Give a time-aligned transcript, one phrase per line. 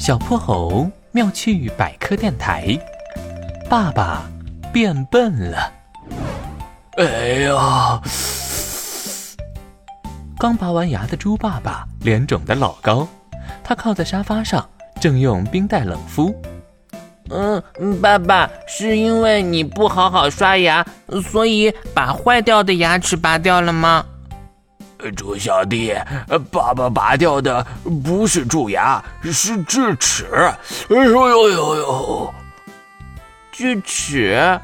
[0.00, 2.74] 小破猴妙趣百科电台，
[3.68, 4.22] 爸爸
[4.72, 5.70] 变笨了。
[6.96, 7.04] 哎
[7.42, 8.00] 呀！
[10.38, 13.06] 刚拔完牙的猪爸爸脸肿得老高，
[13.62, 14.66] 他靠在沙发上，
[14.98, 16.34] 正用冰袋冷敷。
[17.28, 17.62] 嗯，
[18.00, 20.82] 爸爸，是因为你不好好刷牙，
[21.30, 24.06] 所以把坏掉的牙齿拔掉了吗？
[25.16, 25.94] 猪小弟，
[26.50, 27.64] 爸爸拔掉的
[28.04, 30.26] 不是蛀牙，是智齿。
[30.34, 32.34] 哎呦呦呦呦！
[33.52, 34.60] 智齿？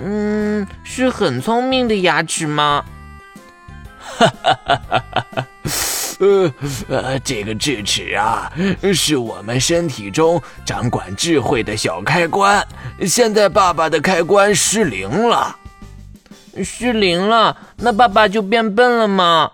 [0.00, 2.84] 嗯，是很聪明的牙齿吗？
[4.00, 5.04] 哈哈哈哈
[5.36, 5.46] 哈！
[6.20, 6.52] 呃
[6.88, 8.52] 呃，这个智齿啊，
[8.92, 12.66] 是我们身体中掌管智慧的小开关。
[13.06, 15.56] 现在爸爸的开关失灵了，
[16.64, 19.50] 失灵了，那爸爸就变笨了吗？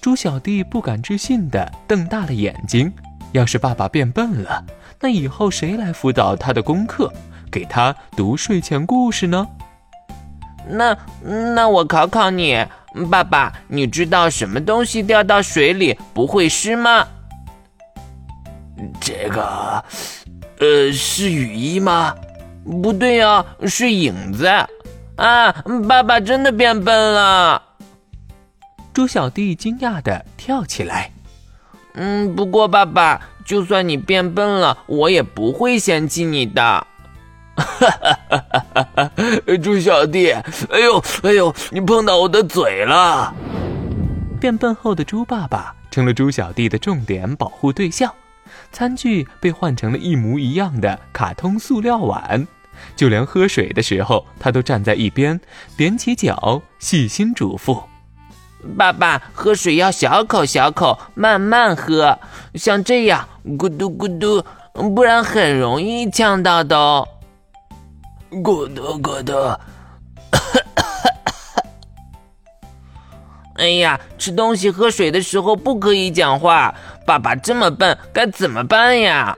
[0.00, 2.92] 猪小弟不敢置信地瞪大了眼睛。
[3.32, 4.64] 要是爸爸变笨了，
[4.98, 7.12] 那以后谁来辅导他的功课，
[7.50, 9.46] 给他读睡前故事呢？
[10.66, 10.96] 那
[11.54, 12.66] 那我考考你。
[13.08, 17.06] 爸爸，你知道什么东西掉到水里不会湿吗？
[19.00, 19.84] 这个，
[20.58, 22.12] 呃，是雨衣吗？
[22.82, 24.48] 不对呀，是影子。
[25.14, 25.52] 啊，
[25.88, 27.62] 爸爸真的变笨了。
[28.92, 31.12] 猪小弟惊讶的跳起来。
[31.94, 36.62] 嗯，不过爸爸，就算你变笨了，我也不会嫌弃你的。
[37.56, 39.10] 哈哈哈哈哈！
[39.62, 43.34] 猪小弟，哎呦哎呦，你碰到我的嘴了！
[44.40, 48.14] 变笨后的猪爸爸成了猪小弟的重点保护对象，
[48.72, 52.46] 餐具被换成了一模一样的卡通塑料碗，
[52.96, 55.38] 就连喝水的时候，他都站在一边，
[55.76, 57.82] 踮起脚，细心嘱咐
[58.76, 62.18] ：“爸爸，喝水要小口小口，慢慢喝，
[62.54, 63.26] 像这样
[63.58, 67.06] 咕嘟咕嘟，不然很容易呛到的哦。”
[68.30, 69.34] 咕嘟咕嘟，
[73.56, 76.74] 哎呀，吃东西、喝水的时候不可以讲话。
[77.06, 79.36] 爸爸这么笨，该怎么办呀？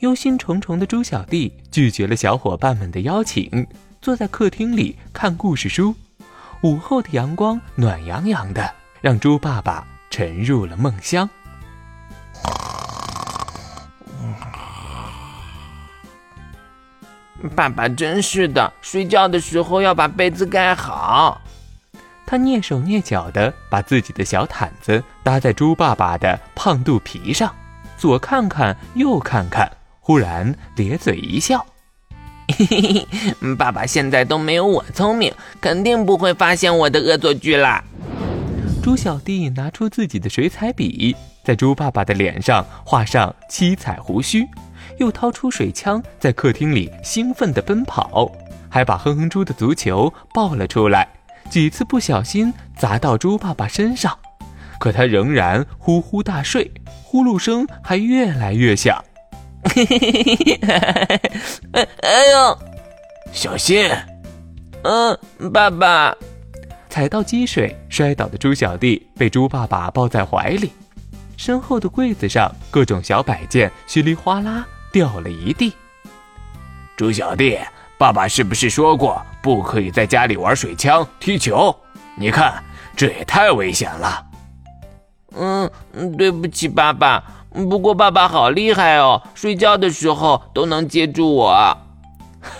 [0.00, 3.66] 忧心忡忡的猪小弟拒绝了小伙伴们的邀请，
[4.02, 5.94] 坐在客厅里看故事书。
[6.62, 11.26] 午后的阳光暖洋洋的，让猪爸爸沉入了梦乡。
[17.56, 21.40] 爸爸真是的，睡觉的时候要把被子盖好。
[22.26, 27.54] 他蹑手蹑脚的把自己的小毯子搭在猪爸爸的胖肚皮上，
[27.96, 31.69] 左看看，右看看，忽然咧嘴一笑：“嘿
[32.66, 33.06] 嘿嘿
[33.40, 37.82] 嘿，爸爸现在都没有我聪明，肯定不会发现我的恶作剧啦。”
[38.82, 44.46] 猪小弟拿出自己的水彩笔，在猪爸爸的脸上画上七彩胡须。
[44.98, 48.30] 又掏出水枪，在客厅里兴奋地奔跑，
[48.68, 51.08] 还把哼哼猪的足球抱了出来，
[51.48, 54.18] 几次不小心砸到猪爸爸身上，
[54.78, 56.70] 可他仍然呼呼大睡，
[57.02, 59.02] 呼噜声还越来越响。
[59.74, 60.60] 嘿嘿嘿，
[61.72, 62.58] 哎哎呦，
[63.32, 63.88] 小心！
[64.82, 65.16] 嗯，
[65.52, 66.16] 爸爸，
[66.88, 70.72] 踩到积水摔倒的猪小弟被猪爸爸抱在怀里，
[71.36, 74.66] 身后的柜子上各种小摆件稀里哗啦。
[74.92, 75.72] 掉了一地，
[76.96, 77.56] 猪小弟，
[77.96, 81.74] 爸爸是不是说过不可以在家里玩水枪、踢球？
[82.16, 82.60] 你看，
[82.96, 84.26] 这也太危险了。
[85.36, 85.70] 嗯，
[86.16, 87.22] 对不起，爸爸。
[87.52, 91.50] 不过爸爸好厉害哦，睡觉的时候都能接住我。
[91.52, 91.78] 哈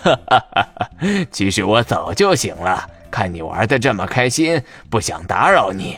[0.04, 0.90] 哈哈哈
[1.30, 5.96] 其实我早就醒了，看你玩的这么开心，不想打扰你。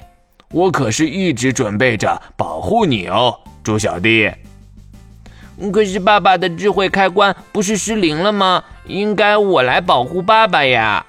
[0.51, 4.31] 我可是一直准备着保护你哦，猪小弟。
[5.73, 8.63] 可是爸爸的智慧开关不是失灵了吗？
[8.87, 11.05] 应该我来保护爸爸呀。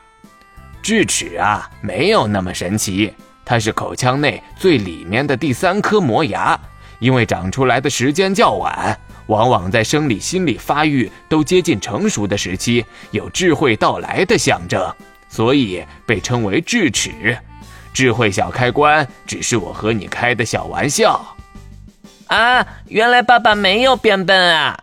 [0.82, 3.14] 智齿啊，没有那么神奇，
[3.46, 6.60] 它是口腔内最里面的第三颗磨牙，
[7.00, 8.98] 因为长出来的时间较晚，
[9.28, 14.94] 往往在生理、心理发育都接近成熟的时期，有智慧到来的象征，
[15.30, 17.38] 所以被称为智齿。
[17.94, 21.36] 智慧小开关只是我和你开的小玩笑。
[22.28, 24.80] 啊，原来爸爸没有变笨啊！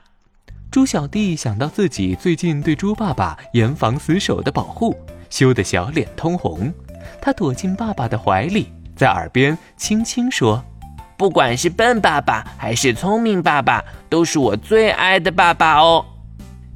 [0.71, 4.97] 猪小弟想到自己最近对猪爸爸严防死守的保护，
[5.29, 6.73] 羞得小脸通红。
[7.21, 10.65] 他躲进爸爸的怀里，在耳边轻轻说
[11.21, 16.03] ：“不管是笨爸爸还是聪明爸爸，都是我最爱的爸爸哦。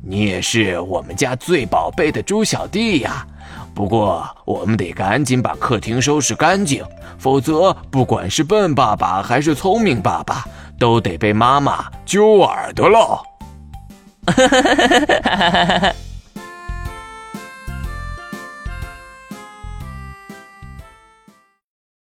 [0.02, 3.26] 你也是我们家最宝贝的猪小弟呀。
[3.75, 6.85] 不过我们得赶紧把客厅收拾干净，
[7.19, 10.44] 否则不管是笨爸爸还是聪明爸爸。”
[10.79, 13.20] 都得被妈妈揪耳朵喽。